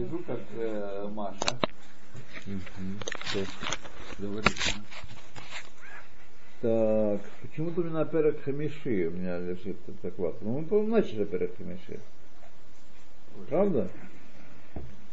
[0.00, 1.58] сижу, как э, Маша.
[6.60, 10.34] Так, почему-то у меня перек хамиши у меня лежит доклад.
[10.42, 12.00] Ну, мы, по-моему, начали перек хамиши.
[13.48, 13.88] Правда?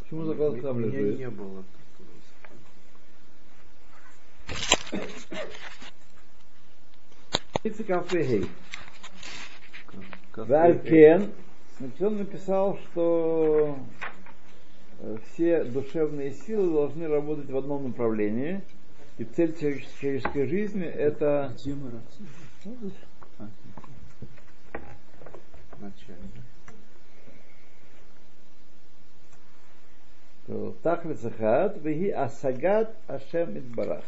[0.02, 1.20] Почему заклад там Меня лежит?
[1.20, 1.64] не было.
[7.88, 8.44] Кафе
[10.32, 11.32] Как- Валькен,
[11.80, 13.78] значит, он написал, что
[15.32, 18.62] все душевные силы должны работать в одном направлении,
[19.18, 21.54] и цель человеч- человеческой жизни это.
[30.82, 34.06] Тахлит Захат, Веги Асагат Ашем Идбарах.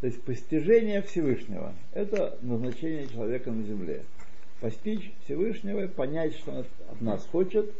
[0.00, 1.74] То есть постижение Всевышнего.
[1.92, 4.04] Это назначение человека на земле.
[4.60, 7.74] Постичь Всевышнего, понять, что он от- нас хочет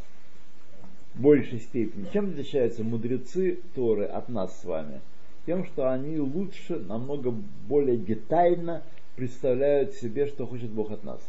[1.14, 2.06] большей степени.
[2.12, 5.00] Чем отличаются мудрецы Торы от нас с вами?
[5.46, 8.82] Тем, что они лучше, намного более детально
[9.16, 11.20] представляют себе, что хочет Бог от нас.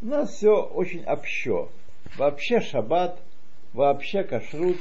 [0.00, 1.68] У нас все очень общо.
[2.16, 3.20] Вообще шаббат,
[3.72, 4.76] вообще кашрут,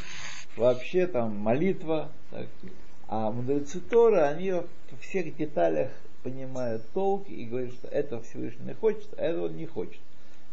[0.56, 2.10] вообще там молитва.
[2.30, 2.48] так.
[3.08, 4.66] А мудрецы Тора, они во
[5.02, 5.92] всех деталях
[6.24, 10.00] понимают толк и говорят, что это Всевышний хочет, а это он не хочет.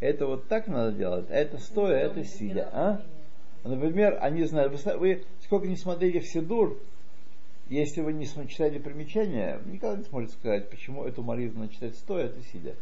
[0.01, 2.69] Это вот так надо делать, а это стоя, а это сидя.
[2.73, 3.03] А?
[3.65, 6.79] Например, они знают, вы, вы сколько не смотрите в Сидур,
[7.69, 12.29] если вы не читаете примечания, никогда не сможете сказать, почему эту молитву надо читать стоя,
[12.29, 12.75] а сидя.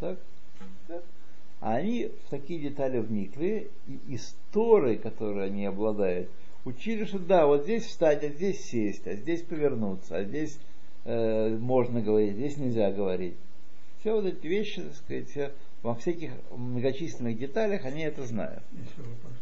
[0.00, 0.18] Так?
[1.60, 6.28] А они в такие детали вникли, и истории, которые они обладают,
[6.64, 10.58] учили, что да, вот здесь встать, а здесь сесть, а здесь повернуться, а здесь
[11.04, 13.36] э, можно говорить, здесь нельзя говорить.
[14.00, 15.52] Все вот эти вещи, так сказать, все
[15.86, 18.64] во всяких многочисленных деталях они это знают.
[18.72, 19.34] Еще вопрос.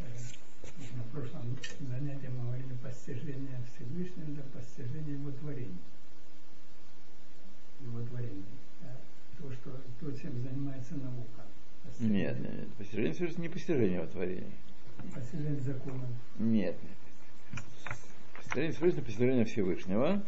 [0.00, 1.56] Э, На прошлом
[1.88, 5.78] занятии мы говорили постижение Всевышнего, это постижение его творений.
[7.82, 8.42] Его творений.
[8.82, 8.96] Да.
[9.38, 9.70] То, что,
[10.00, 11.42] то, чем занимается наука.
[11.84, 12.68] Постижение- Нет, нет, нет.
[12.74, 14.52] Постижение Всевышнего не постижение его творения.
[15.14, 16.08] Постижение законов.
[16.40, 17.62] Нет, нет.
[18.36, 20.22] Постижение Всевышнего постижение Всевышнего.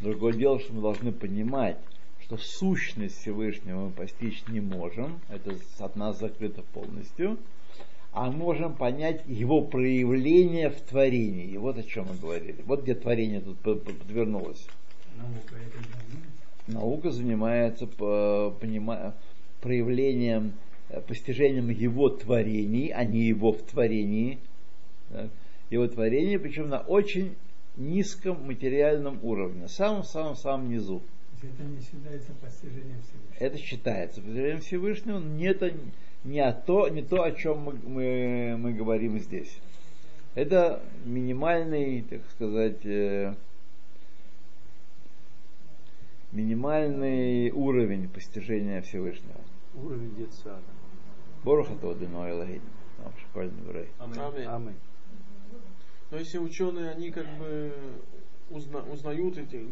[0.00, 1.78] Другое дело, что мы должны понимать,
[2.26, 5.20] что сущность Всевышнего мы постичь не можем.
[5.28, 7.38] Это от нас закрыто полностью.
[8.12, 11.46] А можем понять его проявление в творении.
[11.46, 12.56] И вот о чем мы говорили.
[12.66, 14.66] Вот где творение тут подвернулось.
[15.16, 16.66] Наука это занимается.
[16.66, 19.14] Наука занимается понима-
[19.60, 20.54] проявлением,
[20.88, 24.40] э, постижением его творений, а не его в творении.
[25.10, 25.30] Так.
[25.70, 27.36] Его творение, причем на очень
[27.76, 31.02] низком материальном уровне, самом-самом-самом низу.
[31.40, 33.36] То это не считается постижением Всевышнего.
[33.38, 35.72] Это считается постижением Всевышнего, но не, это,
[36.24, 39.58] не, о то, не то, о чем мы, мы, мы говорим здесь.
[40.34, 43.34] Это минимальный, так сказать, э,
[46.32, 49.40] минимальный уровень постижения Всевышнего.
[49.74, 50.62] Уровень детсада.
[51.44, 52.62] Боруха Тодыно Элохим.
[52.98, 53.88] Нам шикарный еврей.
[53.98, 54.46] Аминь.
[54.46, 54.76] Аминь.
[56.10, 57.72] Но если ученые, они как бы
[58.50, 59.64] узна- узнают эти,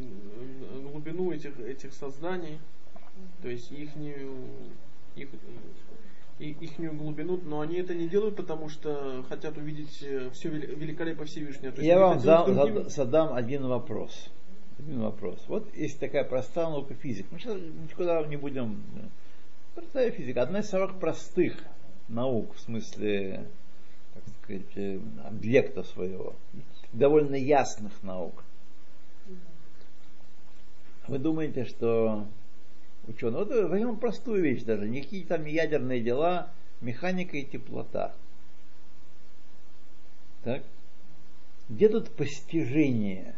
[0.82, 2.58] глубину этих, этих созданий,
[3.42, 4.32] то есть ихнюю,
[5.16, 5.28] их,
[6.38, 9.90] ихнюю глубину, но они это не делают, потому что хотят увидеть
[10.32, 11.72] все великолепие Всевышнего.
[11.72, 14.28] То Я вам зам- другим- зад- задам один вопрос.
[14.78, 15.38] Один вопрос.
[15.46, 17.28] Вот есть такая простая наука физика.
[17.30, 17.56] Мы сейчас
[17.88, 18.82] никуда не будем.
[18.96, 19.00] э,
[19.76, 20.42] Простая физика.
[20.42, 21.56] Одна из самых простых
[22.08, 23.44] наук, в смысле,
[24.14, 26.34] так сказать, э, объекта своего.
[26.92, 28.44] Довольно ясных наук.
[31.06, 32.26] Вы думаете, что
[33.06, 36.50] ученые, вот возьмем простую вещь даже, никакие там ядерные дела,
[36.80, 38.14] механика и теплота.
[40.44, 40.62] Так?
[41.68, 43.34] Где тут постижение?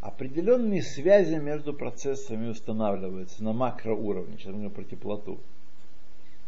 [0.00, 4.36] Определенные связи между процессами устанавливаются на макроуровне.
[4.36, 5.40] Сейчас мы говорим про теплоту.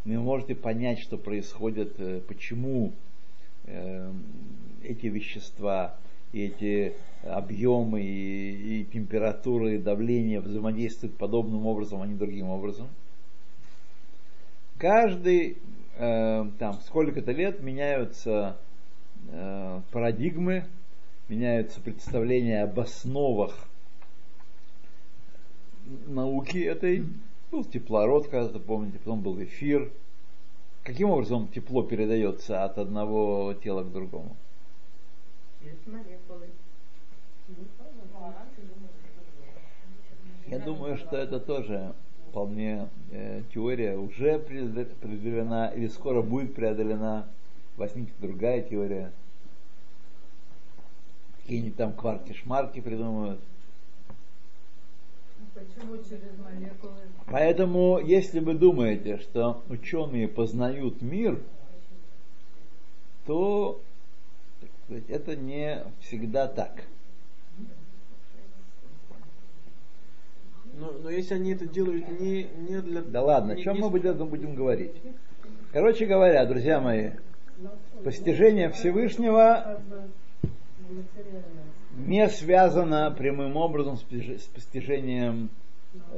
[0.05, 2.93] Вы можете понять, что происходит, э, почему
[3.65, 4.13] э,
[4.83, 5.97] эти вещества,
[6.33, 6.95] эти
[7.25, 12.89] объемы, и, и температуры, и давление взаимодействуют подобным образом, а не другим образом.
[14.79, 15.59] Каждый
[15.99, 18.57] э, там сколько-то лет меняются
[19.31, 20.65] э, парадигмы,
[21.29, 23.69] меняются представления об основах
[26.07, 27.05] науки этой.
[27.51, 29.93] Был теплород, когда-то помните, потом был эфир.
[30.85, 34.37] Каким образом тепло передается от одного тела к другому?
[40.47, 41.95] Я думаю, что это тоже
[42.29, 47.29] вполне э, теория уже преодолена или скоро будет преодолена
[47.77, 49.13] возьмите другая теория.
[51.43, 53.41] Какие-нибудь там кварки-шмарки придумывают.
[55.55, 57.01] Почему через молекулы?
[57.27, 61.41] Поэтому, если вы думаете, что ученые познают мир,
[63.27, 63.81] то
[64.91, 66.83] так сказать, это не всегда так.
[70.75, 73.03] Но, но если они это делают не, не для...
[73.03, 74.93] Да ладно, о чем не мы с- будем, будем говорить?
[75.73, 77.11] Короче говоря, друзья мои,
[78.03, 79.81] постижение Всевышнего
[81.97, 85.51] не связано прямым образом с постиж- с постижением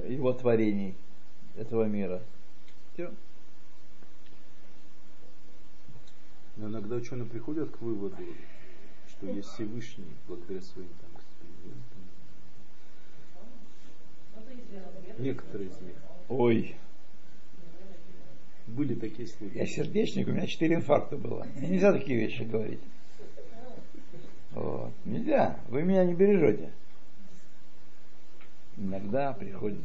[0.09, 0.95] его творений,
[1.57, 2.23] этого мира.
[2.95, 3.11] Всё.
[6.57, 8.17] Но иногда ученые приходят к выводу,
[9.09, 11.99] что есть Всевышний благодаря своим там, экспериментам.
[15.19, 15.95] Некоторые из них.
[16.29, 16.77] Ой,
[18.67, 19.57] Были такие случаи.
[19.59, 21.47] я сердечник, у меня четыре инфаркта было.
[21.57, 22.81] Мне нельзя такие вещи говорить.
[24.53, 24.93] Вот.
[25.05, 26.71] Нельзя, вы меня не бережете.
[28.77, 29.79] Иногда приходят.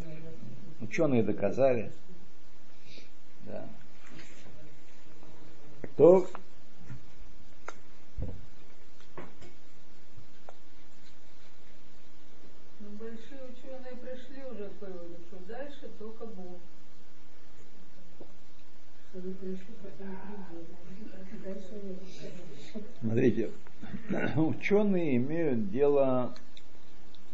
[0.81, 1.91] Ученые доказали.
[3.45, 3.65] Да.
[5.95, 6.27] То
[12.79, 16.59] Ну, большие ученые пришли уже к выводу, что дальше только Бог.
[23.01, 23.51] Смотрите,
[24.35, 26.35] ученые имеют дело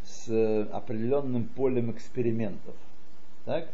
[0.03, 2.75] с определенным полем экспериментов.
[3.45, 3.69] Так?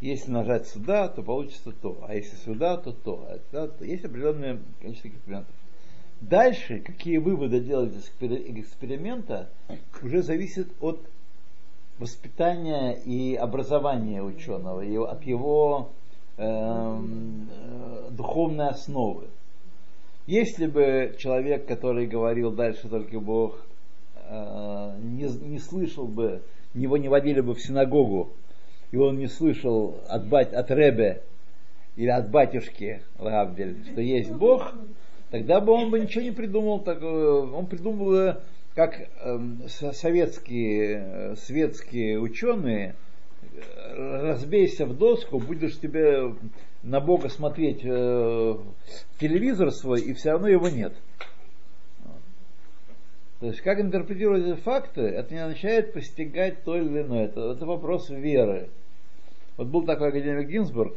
[0.00, 3.26] Если нажать сюда, то получится то, а если сюда, то то.
[3.30, 3.84] Это- то.
[3.84, 5.54] Есть определенное количество экспериментов.
[6.20, 9.50] Дальше, какие выводы делать из экспери- эксперимента,
[10.02, 11.00] уже зависит от
[11.98, 15.90] воспитания и образования ученого, и от его
[18.10, 19.24] духовной основы.
[20.26, 23.64] Если бы человек, который говорил дальше только Бог,
[24.16, 26.42] э, не, не слышал бы,
[26.74, 28.30] его не водили бы в синагогу,
[28.90, 31.22] и он не слышал от, бать, от Ребе
[31.94, 34.74] или от батюшки Лавдель, что есть Бог,
[35.30, 36.80] тогда бы он бы ничего не придумал.
[36.80, 38.36] Так, э, он придумал
[38.74, 43.05] как эм, со- советские, э, светские ученые, э,
[43.96, 46.34] разбейся в доску, будешь тебе
[46.82, 48.56] на Бога смотреть э,
[49.18, 50.94] телевизор свой, и все равно его нет.
[53.40, 57.26] То есть, как интерпретировать эти факты, это не означает постигать то или иное.
[57.26, 58.70] Это, это вопрос веры.
[59.56, 60.96] Вот был такой академик Гинзбург,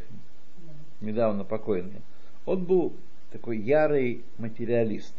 [1.01, 2.01] недавно покойный.
[2.45, 2.93] Он был
[3.31, 5.13] такой ярый материалист.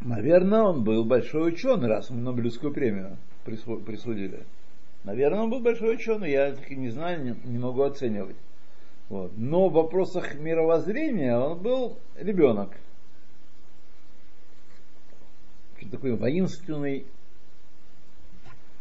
[0.00, 4.44] Наверное, он был большой ученый, раз ему Нобелевскую премию присудили.
[5.04, 8.36] Наверное, он был большой ученый, я таки не знаю, не, не могу оценивать.
[9.08, 9.32] Вот.
[9.36, 12.70] Но в вопросах мировоззрения он был ребенок.
[15.90, 17.04] Такой воинственный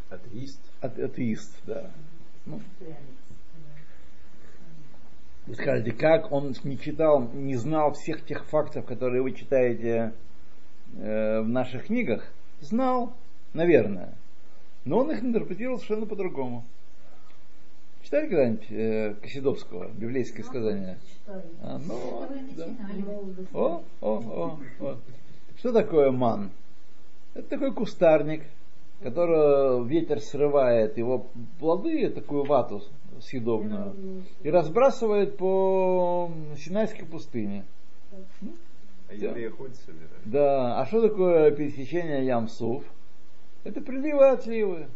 [0.09, 0.59] Атеист.
[0.81, 1.91] ате- атеист, да.
[2.45, 2.61] Ну,
[5.47, 10.13] вы скажете, как он не читал, не знал всех тех фактов, которые вы читаете
[10.95, 12.31] э, в наших книгах?
[12.61, 13.13] Знал,
[13.53, 14.13] наверное.
[14.85, 16.65] Но он их интерпретировал совершенно по-другому.
[18.03, 20.97] Читали когда-нибудь э, Косидовского, библейские сказания?
[21.61, 22.27] А, ну,
[22.57, 22.67] да.
[23.53, 24.97] О, о, о, о.
[25.57, 26.51] Что такое ман?
[27.33, 28.43] Это такой кустарник,
[29.01, 31.27] которого ветер срывает его
[31.59, 32.81] плоды, такую вату
[33.21, 37.63] съедобную, и разбрасывает по Синайской пустыне.
[39.09, 40.11] А евреи ходят собирают.
[40.25, 42.83] Да, а что такое пересечение Ямсуф?
[43.63, 44.87] Это приливы и отливы.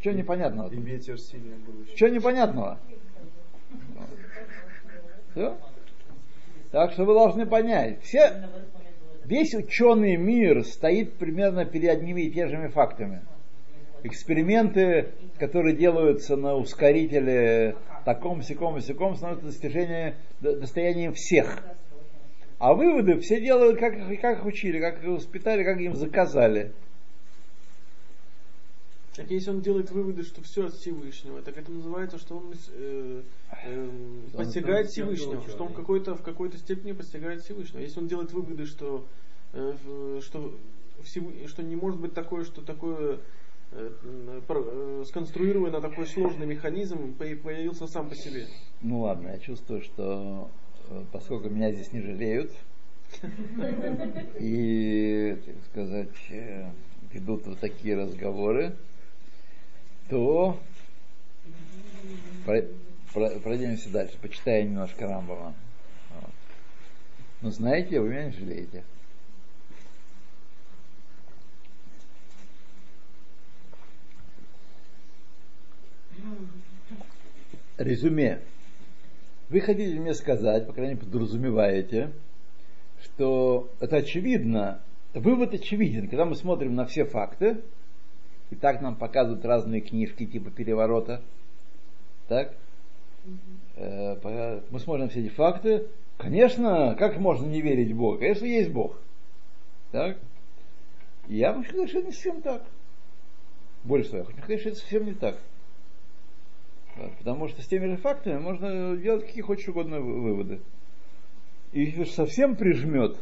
[0.00, 0.72] Что непонятного?
[0.72, 1.86] И ветер сильный был.
[1.94, 2.78] Что непонятного?
[5.32, 5.56] Все?
[6.72, 8.48] Так что вы должны понять, все,
[9.24, 13.22] весь ученый мир стоит примерно перед одними и теми же фактами.
[14.02, 21.62] Эксперименты, которые делаются на ускорителе таком, сяком, сяком, становятся достижение, до- достоянием всех.
[22.58, 26.72] А выводы все делают, как, как их учили, как их воспитали, как им заказали.
[29.16, 33.22] Так если он делает выводы, что все от Всевышнего, так это называется, что он э,
[33.64, 33.90] э,
[34.36, 37.80] постигает Всевышнего, что он в какой-то, в какой-то степени постигает Всевышнего.
[37.80, 39.06] Если он делает выводы, что,
[39.52, 40.54] э, что,
[41.02, 43.18] Всевы- что не может быть такое, что такое
[43.72, 43.90] э,
[44.48, 48.46] э, сконструированный на такой сложный механизм по- появился сам по себе.
[48.82, 50.50] Ну ладно, я чувствую, что
[50.88, 52.52] э, поскольку меня здесь не жалеют,
[54.38, 56.08] и, так сказать,
[57.12, 58.76] ведут вот такие разговоры,
[60.08, 60.58] то
[62.44, 62.64] про-
[63.12, 65.54] про- пройдемся дальше, почитаем немножко Рамбова.
[67.42, 68.84] Но знаете, вы меня не жалеете.
[77.76, 78.40] Резюме.
[79.50, 82.10] Вы хотите мне сказать, по крайней мере, подразумеваете,
[83.04, 84.80] что это очевидно,
[85.14, 87.60] вывод очевиден, когда мы смотрим на все факты,
[88.50, 91.22] и так нам показывают разные книжки типа переворота,
[92.28, 92.54] так,
[93.74, 95.86] по- мы смотрим все эти факты,
[96.16, 98.18] конечно, как можно не верить в Бога?
[98.18, 98.98] Конечно, есть Бог.
[99.92, 100.18] Так?
[101.28, 102.62] И я хочу сказать, что это не совсем так.
[103.84, 105.38] Больше того, я хочу сказать, что это совсем не так.
[107.18, 110.60] Потому что с теми же фактами можно делать какие хочешь угодно вы- выводы.
[111.72, 113.18] И если совсем прижмет,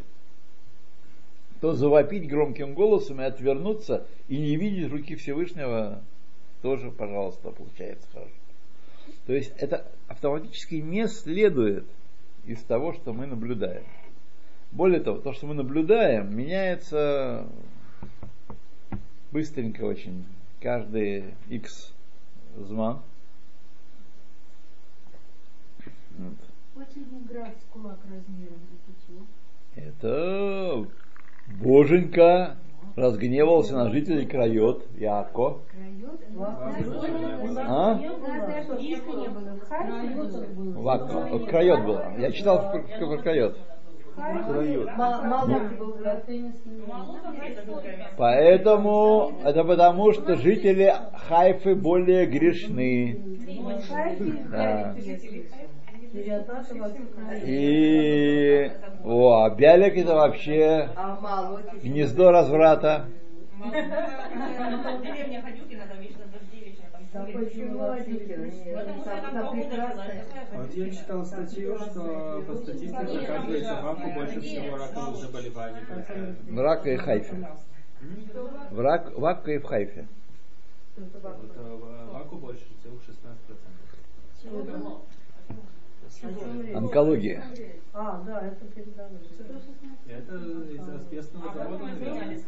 [1.64, 6.02] то завопить громким голосом и отвернуться и не видеть руки Всевышнего
[6.60, 8.34] тоже, пожалуйста, получается хорошо.
[9.24, 11.86] То есть это автоматически не следует
[12.44, 13.82] из того, что мы наблюдаем.
[14.72, 17.48] Более того, то, что мы наблюдаем, меняется
[19.32, 20.26] быстренько очень,
[20.60, 21.94] каждый X
[22.58, 23.00] зман.
[26.18, 26.34] Вот.
[26.76, 28.60] Очень град с кулак размером.
[28.70, 29.26] Это чего?
[29.76, 30.86] Это
[31.46, 32.56] Боженька
[32.96, 35.58] разгневался на жителей Крайот, Яко.
[35.70, 36.20] Крайот?
[37.58, 37.98] А?
[37.98, 39.56] Что, списка не было?
[39.56, 40.82] В Харькове было?
[40.82, 42.12] Вак, вот Крайот было.
[42.18, 43.58] Я читал про, про Крайот.
[48.16, 50.94] Поэтому, это потому, что жители
[51.26, 53.18] Хайфы более грешны.
[54.50, 54.94] Да.
[57.44, 58.70] И
[59.02, 60.88] о, а Бялик это вообще
[61.82, 63.06] гнездо разврата.
[70.52, 75.80] Вот я читал статью, что по статистике оказывается в больше всего раковых заболеваний.
[76.48, 77.48] В Рака и Хайфе.
[78.70, 80.06] В, Рак, в Акка и в Хайфе.
[80.96, 81.78] Вот, э,
[82.12, 85.13] в Аку больше, целых 16%.
[86.74, 87.44] Онкология.
[87.96, 89.22] А, да, это передалось.
[90.08, 91.84] Это из асбестного завода.
[91.84, 92.38] Ну, наверное.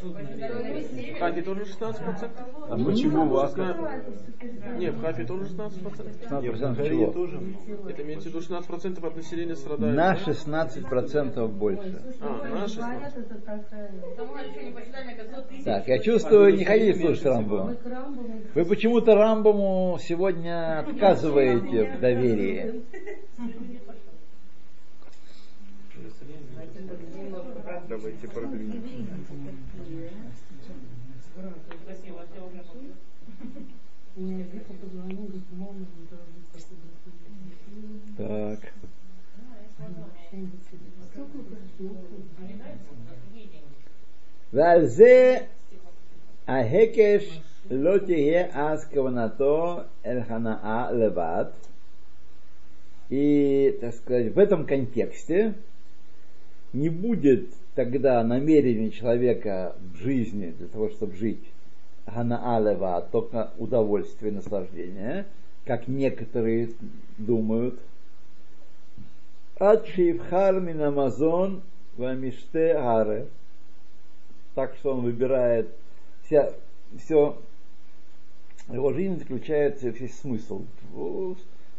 [0.00, 2.30] В Хафе тоже 16%?
[2.70, 4.02] А почему в Ака?
[4.76, 6.28] Не, в Хафе тоже 16%.
[6.30, 7.10] 16% чего?
[7.10, 7.40] тоже
[7.88, 9.96] Это имеется в виду 16% от населения страдает.
[9.96, 12.00] На 16% больше.
[12.20, 14.16] А, на 16%.
[14.16, 15.64] Говорят, это такая...
[15.64, 17.74] Так, я чувствую, не хотите слушать Рамбу.
[18.54, 22.84] Вы почему-то Рамбаму сегодня отказываете в доверии.
[27.87, 28.81] Давайте продвинем.
[38.17, 38.61] Так.
[44.53, 45.37] ועל זה
[46.47, 47.39] ההקש
[47.71, 51.45] לא תהיה אז כוונתו אל הנאה לבד.
[53.10, 55.54] и, так сказать, в этом контексте
[56.72, 61.42] не будет тогда намерения человека в жизни для того, чтобы жить
[62.06, 65.26] ганаалева, только удовольствие, наслаждение,
[65.64, 66.70] как некоторые
[67.16, 67.78] думают.
[69.58, 71.62] Шейфхар мин амазон
[71.96, 73.26] вамиште аре.
[74.54, 75.68] Так что он выбирает
[76.24, 76.52] вся,
[76.98, 77.38] все,
[78.68, 80.62] его жизнь заключается, весь смысл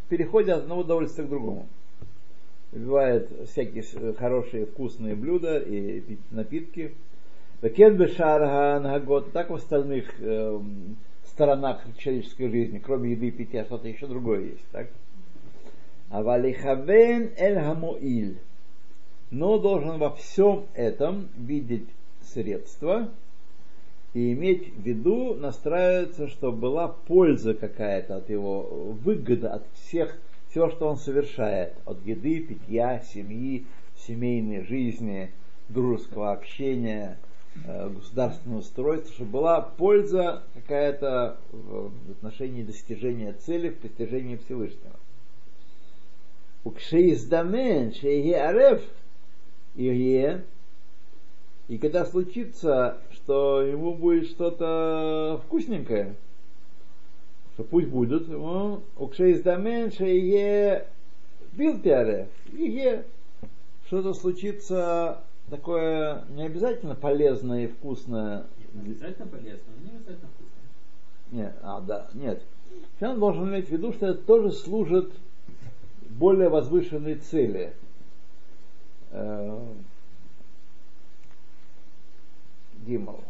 [0.09, 1.67] переходе от одного удовольствия к другому.
[2.71, 6.93] Выбивает всякие хорошие вкусные блюда и пи- напитки.
[7.61, 7.77] Так
[9.49, 14.89] в остальных эм, сторонах человеческой жизни, кроме еды и питья, что-то еще другое есть, так?
[16.09, 18.37] А валихавен эль хамуиль.
[19.31, 21.87] Но должен во всем этом видеть
[22.21, 23.09] средства
[24.13, 28.61] и иметь в виду, настраиваться, чтобы была польза какая-то от его,
[29.03, 30.17] выгода от всех,
[30.49, 35.31] все, что он совершает, от еды, питья, семьи, семейной жизни,
[35.69, 37.19] дружеского общения,
[37.65, 44.95] э, государственного устройства, чтобы была польза какая-то в отношении достижения цели, в постижении Всевышнего.
[46.63, 48.81] Укшеиздамен, шейге ареф,
[51.69, 56.15] и когда случится, что ему будет что-то вкусненькое,
[57.53, 60.87] что пусть будет, ему укшеиздамен, шейге
[61.53, 63.03] билтиареф, Ирье,
[63.87, 68.45] что-то случится такое не обязательно полезное и вкусное.
[68.73, 71.31] Не обязательно полезно, но не обязательно вкусно.
[71.31, 72.41] Нет, а, да, нет.
[73.01, 75.11] Он должен иметь в виду, что это тоже служит
[76.09, 77.73] более возвышенной цели.
[82.85, 83.23] Гимал.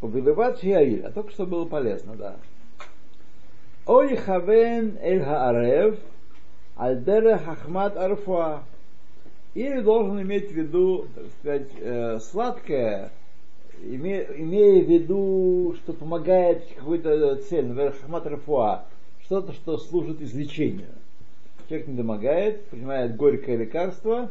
[0.00, 2.36] Убиливат шиаиль, а только что было полезно, да.
[3.86, 5.98] Ой хавен эль хаарев
[6.76, 8.62] альдере хахмат арфуа.
[9.54, 13.12] Или должен иметь в виду, так сказать, э, сладкое,
[13.82, 18.84] име, имея в виду, что помогает какой-то цель, например, хахмат арфуа,
[19.22, 20.88] что-то, что служит излечению.
[21.68, 24.30] Человек не домогает, принимает горькое лекарство.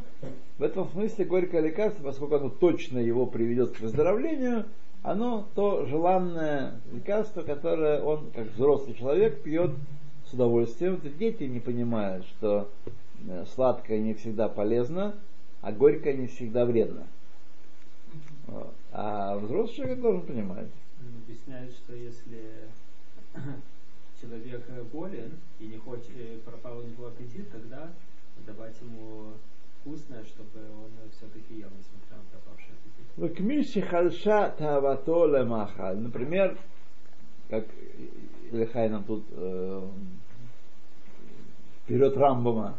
[0.57, 4.65] В этом смысле горькое лекарство, поскольку оно точно его приведет к выздоровлению,
[5.01, 9.71] оно то желанное лекарство, которое он, как взрослый человек, пьет
[10.27, 10.99] с удовольствием.
[11.03, 12.69] Вот дети не понимают, что
[13.27, 15.15] э, сладкое не всегда полезно,
[15.61, 17.07] а горькое не всегда вредно.
[18.91, 20.69] А взрослый человек должен понимать.
[21.25, 22.69] Объясняют, что если
[24.23, 27.91] человек болен и не хочет, э, пропал у него аппетит, тогда
[28.45, 29.33] давать ему
[29.81, 33.05] вкусное, чтобы он все-таки ел, несмотря на пропавший аппетит.
[33.17, 35.97] Вакмиши хальша тавато лемахаль.
[35.97, 36.57] Например,
[37.49, 37.65] как
[38.51, 39.81] Лехай нам тут э,
[41.83, 42.77] вперед Рамбома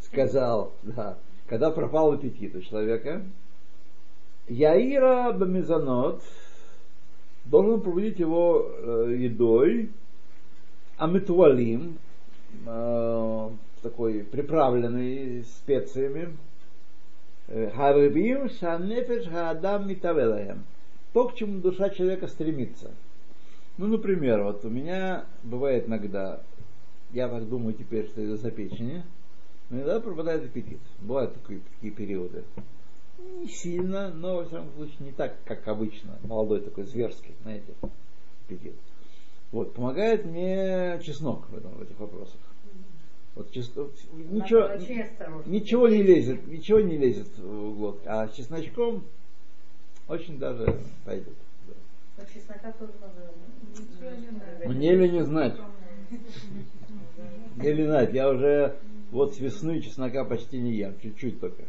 [0.00, 3.22] сказал, да, когда пропал аппетит у человека,
[4.48, 6.22] Яира Бамизанот
[7.44, 9.90] должен пробудить его э, едой,
[10.96, 11.98] амитуалим,
[12.66, 13.50] э,
[13.82, 16.36] такой приправленный специями,
[17.46, 20.64] Харыбим шанефеш хаадам митавелаем.
[21.12, 22.90] То, к чему душа человека стремится.
[23.76, 26.40] Ну, например, вот у меня бывает иногда,
[27.12, 29.02] я так думаю теперь, что это за печени,
[29.68, 30.80] но иногда пропадает аппетит.
[31.00, 32.44] Бывают такие, такие периоды.
[33.18, 36.18] Не сильно, но, во всяком случае, не так, как обычно.
[36.24, 37.74] Молодой такой зверский, знаете,
[38.46, 38.74] аппетит.
[39.54, 42.40] Вот, помогает мне чеснок в, этом, в этих вопросах.
[43.36, 44.68] Вот чесно, ничего,
[45.46, 48.02] ничего не лезет, ничего не лезет в глотку.
[48.04, 49.04] А с чесночком
[50.08, 51.34] очень даже пойдет.
[52.18, 54.68] Надо.
[54.68, 55.56] Мне ли не знать?
[57.54, 58.12] Мне ли знать?
[58.12, 58.74] Я уже
[59.12, 61.62] вот с весны чеснока почти не ем, чуть-чуть только.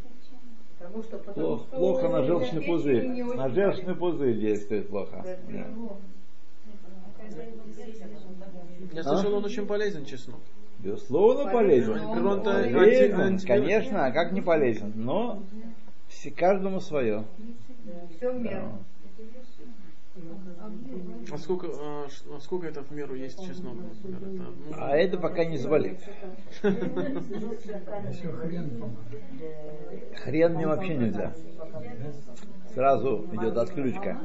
[0.80, 3.24] Потому что, потому Плохо, что плохо на желчный пузырь.
[3.36, 5.24] На желчный пузырь действует плохо.
[5.52, 5.68] Да.
[8.94, 9.04] Я А?
[9.04, 10.40] слышал, он очень полезен, чеснок.
[10.80, 11.94] Безусловно, полезен.
[11.94, 14.92] Полезен, анти- анти- конечно, а как не полезен?
[14.96, 15.42] Но
[16.08, 17.26] все, каждому свое.
[18.18, 18.78] Все в меру.
[21.32, 23.76] А сколько, а, а сколько это в меру есть чеснок?
[23.76, 24.20] например?
[24.22, 26.00] Это, ну, А это пока не заболит.
[30.24, 31.34] Хрен мне вообще нельзя.
[32.74, 34.20] Сразу идет отключка.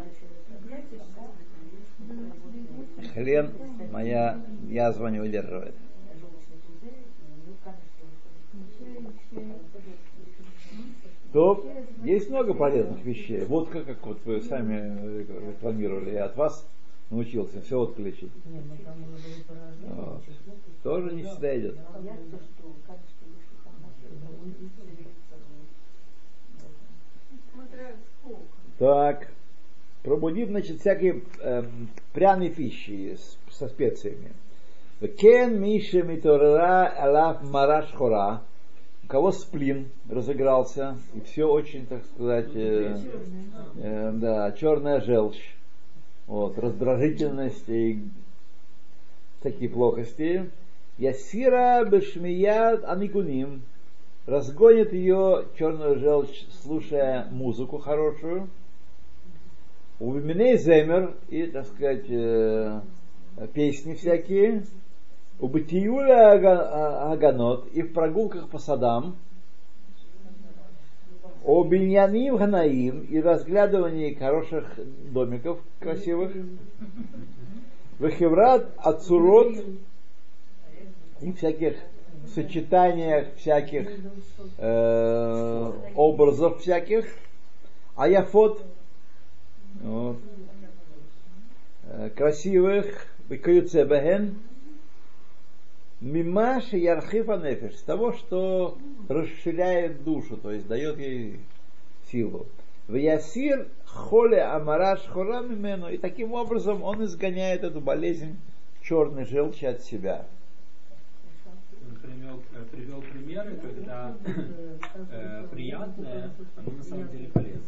[3.15, 3.51] Хрен
[3.93, 5.75] моя язва не выдерживает.
[11.33, 11.65] То
[12.03, 13.45] есть много полезных вещей.
[13.45, 16.67] Водка, как вот вы сами рекламировали, я от вас
[17.11, 18.33] научился все водку лечить.
[19.87, 20.23] Вот.
[20.83, 21.77] Тоже не всегда идет.
[28.79, 29.31] Так,
[30.03, 34.33] пробудив, значит, всякие эм, пряные пищи с- со специями.
[35.19, 38.43] Кен Миша Миторера Алаф Мараш Хора.
[39.05, 42.97] У кого сплин разыгрался, и все очень, так сказать, э,
[43.83, 45.57] э, да, черная желчь,
[46.27, 48.05] вот, раздражительность и
[49.43, 50.51] такие плохости.
[50.99, 53.63] Ясира Бешмият Аникуним
[54.27, 58.49] разгонит ее черную желчь, слушая музыку хорошую.
[60.01, 62.81] У Биминей Земер и, так сказать, э,
[63.53, 64.65] песни всякие.
[65.39, 69.17] У Батиюля Ага- Аганот и в прогулках по садам.
[71.45, 74.65] О Биньяним Ханаим и разглядывании хороших
[75.13, 76.33] домиков красивых.
[77.99, 79.55] Вахеврат Ацурот
[81.21, 81.77] и всяких
[82.35, 83.91] сочетаниях всяких
[84.57, 87.07] э, образов всяких.
[87.97, 88.65] Аяфот
[89.81, 90.19] вот,
[91.85, 94.37] э, красивых Бекаюцебехен
[96.01, 101.41] Мимаши Ярхифа Нефиш, с того, что расширяет душу, то есть дает ей
[102.11, 102.47] силу.
[102.89, 108.37] В Ясир холе амараш хора мимену, и таким образом он изгоняет эту болезнь
[108.83, 110.27] черной желчи от себя.
[111.87, 114.17] Он привел, э, привел примеры, когда
[115.13, 117.61] э, приятное, оно на самом деле полезно.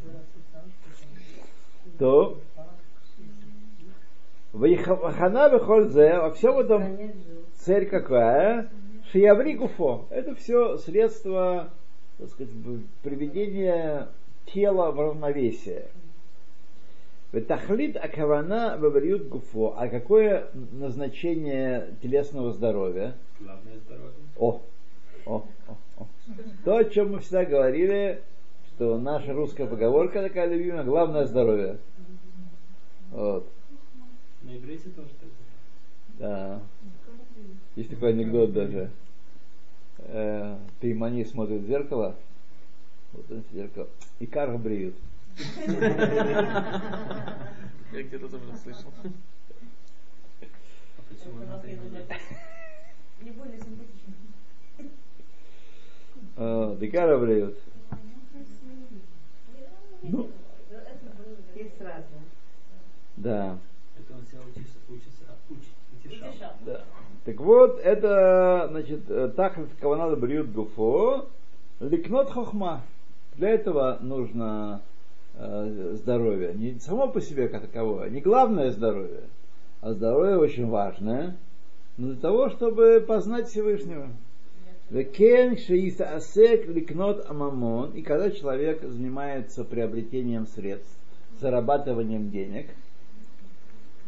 [1.99, 2.39] То
[4.53, 6.99] Вахана Бехользе, во всем этом
[7.57, 8.69] цель какая?
[9.11, 10.07] Шияври гуфо.
[10.11, 11.71] Это все средства,
[12.19, 12.53] так сказать,
[13.03, 14.09] приведения
[14.47, 15.87] тела в равновесие.
[17.33, 19.75] Ветахлит акавана вавриют гуфо.
[19.77, 23.15] А какое назначение телесного здоровья?
[23.41, 24.13] Главное здоровье.
[24.39, 24.61] О,
[25.25, 26.07] о, о, о.
[26.65, 28.21] То, о чем мы всегда говорили,
[28.83, 31.79] что наша русская поговорка такая любимая, главное здоровье.
[33.13, 33.49] Вот.
[34.43, 35.29] На иврите тоже так.
[36.19, 36.61] Да.
[37.77, 38.91] Есть такой анекдот даже.
[39.99, 42.17] Э, Пеймани смотрит в зеркало,
[43.13, 43.87] вот он в зеркало,
[44.19, 44.97] и карх бреют.
[45.69, 45.73] Я
[48.03, 48.93] где-то там это слышал.
[51.41, 54.13] А не более симпатично.
[56.37, 57.57] А, И карх бреют.
[60.03, 60.29] Ну,
[61.55, 62.23] Есть разные.
[63.17, 63.59] да.
[63.97, 65.73] Это он себя учится, учится, учит,
[66.05, 66.31] утешал.
[66.31, 66.53] Утешал.
[66.67, 66.81] Да.
[67.25, 71.29] Так вот, это, значит, э, тахлит каванада бриют гуфо,
[71.79, 72.83] ликнот хохма.
[73.37, 74.83] Для этого нужно
[75.35, 76.53] э, здоровье.
[76.55, 79.29] Не само по себе как таковое, не главное здоровье,
[79.83, 81.37] а здоровье очень важное,
[81.97, 84.09] но для того, чтобы познать Всевышнего.
[84.91, 85.05] И
[88.03, 90.99] когда человек занимается приобретением средств,
[91.41, 92.67] зарабатыванием денег,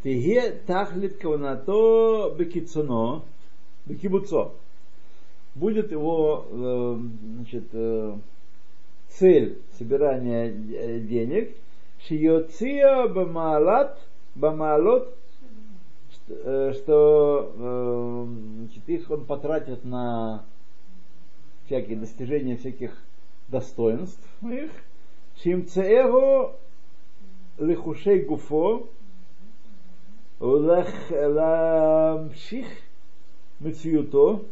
[0.04, 3.22] Тиге тахлит каванато бекицуно,
[3.86, 4.52] бекибуцо.
[5.54, 6.98] Будет его э,
[7.36, 8.16] значит, э,
[9.08, 11.56] цель собирания денег,
[12.06, 13.98] шиоция бамалат,
[14.34, 15.16] бамалот,
[16.12, 18.26] что, что э,
[18.58, 20.44] значит, их он потратит на
[21.66, 22.96] всякие достижения всяких
[23.48, 24.70] достоинств моих.
[25.42, 26.54] Шимцеего
[27.58, 28.88] лихушей гуфо,
[31.10, 32.66] ламших
[33.60, 34.42] мецьюто,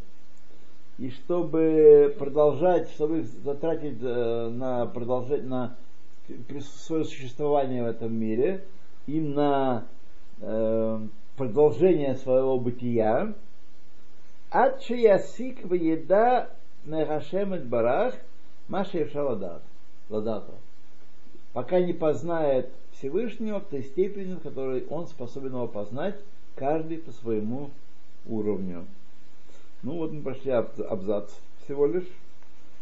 [0.99, 5.77] и чтобы продолжать, чтобы затратить э, на продолжать на
[6.61, 8.65] свое существование в этом мире
[9.07, 9.87] и на
[10.41, 11.01] э,
[11.37, 13.35] продолжение своего бытия,
[14.51, 16.51] ад ясик еда
[16.85, 18.15] мегашем барах
[18.69, 19.63] маша ладат
[20.09, 20.53] ладата
[21.53, 26.17] пока не познает Всевышнего в той степени, в которой он способен его познать,
[26.55, 27.71] каждый по своему
[28.27, 28.87] уровню.
[29.83, 31.31] Ну вот мы прошли аб- абзац
[31.65, 32.09] всего лишь,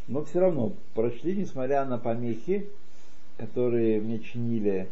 [0.09, 2.69] но все равно прошли, несмотря на помехи,
[3.39, 4.89] которые мне чинили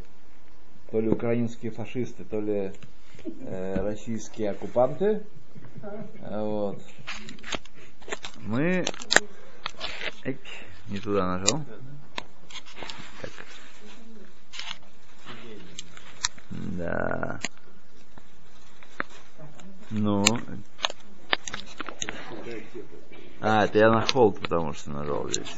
[0.90, 2.73] то ли украинские фашисты, то ли
[3.42, 5.23] э, российские оккупанты.
[6.31, 6.81] Вот.
[8.40, 8.85] Мы...
[10.22, 10.40] Эк,
[10.88, 11.64] не туда нажал.
[13.20, 13.31] Так.
[16.51, 17.40] Да.
[19.90, 20.24] Ну.
[23.40, 25.57] А, это я на холд, потому что нажал здесь.